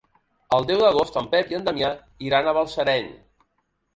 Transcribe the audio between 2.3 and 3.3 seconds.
a Balsareny.